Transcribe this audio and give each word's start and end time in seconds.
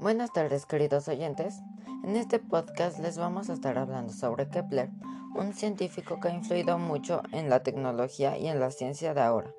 Buenas 0.00 0.32
tardes 0.32 0.64
queridos 0.64 1.08
oyentes. 1.08 1.60
En 2.04 2.16
este 2.16 2.38
podcast 2.38 2.98
les 3.00 3.18
vamos 3.18 3.50
a 3.50 3.52
estar 3.52 3.76
hablando 3.76 4.14
sobre 4.14 4.48
Kepler, 4.48 4.88
un 5.34 5.52
científico 5.52 6.18
que 6.18 6.28
ha 6.28 6.34
influido 6.34 6.78
mucho 6.78 7.20
en 7.32 7.50
la 7.50 7.62
tecnología 7.62 8.38
y 8.38 8.48
en 8.48 8.60
la 8.60 8.70
ciencia 8.70 9.12
de 9.12 9.20
ahora. 9.20 9.52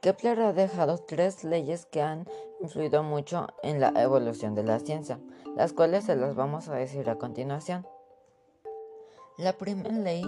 Kepler 0.00 0.40
ha 0.40 0.52
dejado 0.52 0.98
tres 0.98 1.44
leyes 1.44 1.86
que 1.86 2.02
han 2.02 2.26
influido 2.60 3.04
mucho 3.04 3.46
en 3.62 3.78
la 3.78 3.92
evolución 4.02 4.56
de 4.56 4.64
la 4.64 4.80
ciencia, 4.80 5.20
las 5.54 5.72
cuales 5.72 6.06
se 6.06 6.16
las 6.16 6.34
vamos 6.34 6.68
a 6.68 6.74
decir 6.74 7.08
a 7.08 7.14
continuación. 7.14 7.86
La 9.36 9.52
primera 9.52 9.92
ley 9.92 10.24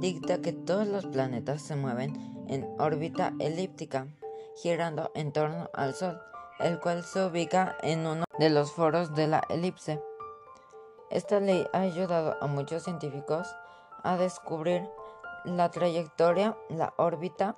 dicta 0.00 0.42
que 0.42 0.52
todos 0.52 0.88
los 0.88 1.06
planetas 1.06 1.62
se 1.62 1.76
mueven 1.76 2.16
en 2.48 2.68
órbita 2.80 3.32
elíptica, 3.38 4.08
girando 4.56 5.12
en 5.14 5.30
torno 5.30 5.70
al 5.72 5.94
Sol 5.94 6.20
el 6.60 6.80
cual 6.80 7.04
se 7.04 7.24
ubica 7.24 7.76
en 7.82 8.06
uno 8.06 8.24
de 8.38 8.50
los 8.50 8.72
foros 8.72 9.14
de 9.14 9.26
la 9.26 9.42
elipse. 9.48 10.00
Esta 11.10 11.40
ley 11.40 11.66
ha 11.72 11.80
ayudado 11.80 12.36
a 12.40 12.46
muchos 12.46 12.84
científicos 12.84 13.48
a 14.02 14.16
descubrir 14.16 14.82
la 15.44 15.70
trayectoria, 15.70 16.56
la 16.68 16.92
órbita 16.96 17.56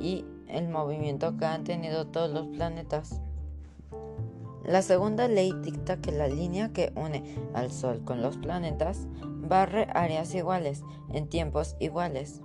y 0.00 0.24
el 0.48 0.68
movimiento 0.68 1.36
que 1.36 1.44
han 1.44 1.64
tenido 1.64 2.06
todos 2.06 2.30
los 2.30 2.46
planetas. 2.48 3.20
La 4.64 4.82
segunda 4.82 5.26
ley 5.28 5.52
dicta 5.62 6.00
que 6.00 6.12
la 6.12 6.28
línea 6.28 6.72
que 6.72 6.92
une 6.94 7.36
al 7.52 7.72
Sol 7.72 8.04
con 8.04 8.22
los 8.22 8.36
planetas 8.36 9.06
barre 9.24 9.88
áreas 9.92 10.34
iguales 10.34 10.82
en 11.12 11.28
tiempos 11.28 11.76
iguales 11.80 12.40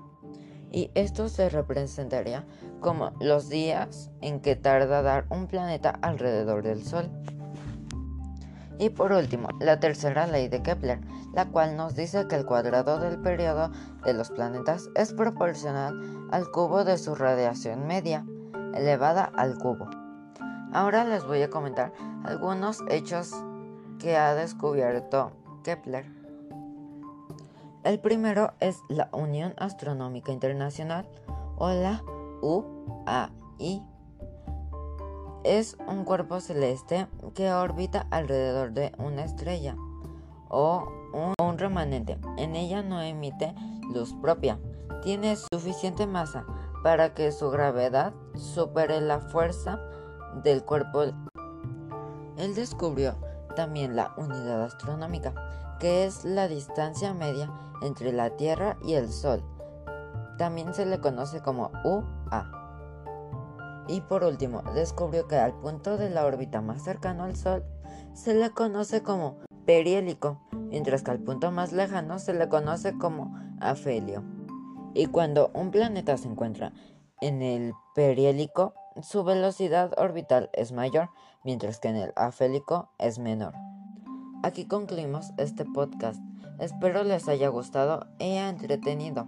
y 0.72 0.92
esto 0.96 1.30
se 1.30 1.50
representaría 1.50 2.46
como 2.80 3.12
los 3.20 3.50
días 3.50 4.12
en 4.22 4.40
que 4.40 4.56
tarda 4.56 5.02
dar 5.02 5.26
un 5.30 5.48
planeta 5.48 5.98
alrededor 6.02 6.64
del 6.64 6.84
Sol. 6.84 7.10
Y 8.80 8.90
por 8.90 9.12
último, 9.12 9.50
la 9.60 9.80
tercera 9.80 10.28
ley 10.28 10.48
de 10.48 10.62
Kepler, 10.62 11.00
la 11.34 11.46
cual 11.46 11.76
nos 11.76 11.96
dice 11.96 12.28
que 12.28 12.36
el 12.36 12.46
cuadrado 12.46 13.00
del 13.00 13.20
periodo 13.20 13.72
de 14.04 14.14
los 14.14 14.30
planetas 14.30 14.90
es 14.96 15.14
proporcional 15.14 16.28
al 16.32 16.50
cubo 16.52 16.84
de 16.84 16.98
su 16.98 17.16
radiación 17.16 17.88
media, 17.88 18.26
elevada 18.76 19.32
al 19.36 19.58
cubo. 19.58 19.90
Ahora 20.74 21.06
les 21.06 21.26
voy 21.26 21.42
a 21.42 21.50
comentar 21.50 21.92
algunos 22.24 22.84
hechos 22.90 23.32
que 24.00 24.16
ha 24.16 24.36
descubierto 24.36 25.32
Kepler. 25.64 26.06
El 27.84 28.00
primero 28.00 28.54
es 28.60 28.82
la 28.90 29.10
Unión 29.12 29.54
Astronómica 29.58 30.32
Internacional 30.32 31.08
o 31.58 31.70
la 31.70 32.04
UAI. 32.42 33.84
Es 35.44 35.78
un 35.88 36.04
cuerpo 36.04 36.40
celeste 36.42 37.08
que 37.34 37.52
orbita 37.52 38.08
alrededor 38.12 38.72
de 38.74 38.92
una 38.98 39.24
estrella 39.24 39.76
o 40.50 40.92
un, 41.40 41.58
remanente. 41.58 42.18
En 42.38 42.56
ella 42.56 42.84
no 42.84 43.02
emite 43.02 43.56
luz 43.94 44.14
propia. 44.22 44.60
Tiene 45.02 45.36
suficiente 45.36 46.06
masa 46.06 46.46
para 46.84 47.14
que 47.14 47.32
su 47.32 47.50
gravedad 47.50 48.14
supere 48.36 49.02
la 49.02 49.20
fuerza 49.20 49.80
del 50.44 50.64
cuerpo. 50.64 51.04
Él 52.38 52.56
descubrió 52.56 53.16
también 53.56 53.96
la 53.96 54.14
unidad 54.18 54.64
astronómica, 54.64 55.34
que 55.80 56.06
es 56.06 56.26
la 56.26 56.48
distancia 56.48 57.14
media 57.14 57.52
entre 57.82 58.12
la 58.12 58.30
Tierra 58.32 58.78
y 58.84 58.94
el 58.94 59.12
Sol. 59.12 59.44
También 60.38 60.74
se 60.74 60.86
le 60.86 61.00
conoce 61.00 61.42
como 61.42 61.72
Y 63.88 64.02
por 64.02 64.24
último, 64.24 64.62
descubrió 64.74 65.28
que 65.28 65.38
al 65.38 65.54
punto 65.54 65.98
de 65.98 66.10
la 66.10 66.26
órbita 66.26 66.62
más 66.62 66.84
cercano 66.84 67.24
al 67.24 67.36
Sol 67.36 67.64
se 68.14 68.34
le 68.34 68.50
conoce 68.52 69.02
como 69.02 69.38
perihélico, 69.66 70.42
mientras 70.52 71.04
que 71.04 71.12
al 71.12 71.20
punto 71.20 71.52
más 71.52 71.72
lejano 71.72 72.20
se 72.20 72.34
le 72.34 72.50
conoce 72.50 72.98
como 72.98 73.38
afelio. 73.62 74.24
Y 74.94 75.06
cuando 75.08 75.52
un 75.54 75.72
planeta 75.72 76.18
se 76.18 76.28
encuentra 76.28 76.74
en 77.22 77.42
el 77.42 77.74
perihélico, 77.96 78.74
su 79.02 79.24
velocidad 79.24 79.94
orbital 79.98 80.50
es 80.54 80.72
mayor, 80.72 81.10
mientras 81.44 81.80
que 81.80 81.90
en 81.90 81.98
el 81.98 82.14
afélico 82.16 82.90
es 82.98 83.20
menor. 83.20 83.54
Aquí 84.44 84.66
concluimos 84.66 85.32
este 85.38 85.66
podcast. 85.66 86.22
Espero 86.60 87.04
les 87.04 87.28
haya 87.28 87.50
gustado 87.50 88.08
y 88.20 88.36
entretenido. 88.36 89.28